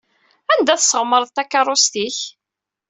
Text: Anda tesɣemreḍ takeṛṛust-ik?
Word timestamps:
Anda 0.53 0.75
tesɣemreḍ 0.79 1.29
takeṛṛust-ik? 1.31 2.17